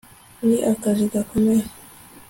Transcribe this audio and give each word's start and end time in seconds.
ni 0.47 0.57
akazi 0.71 1.05
gakomeye 1.13 1.65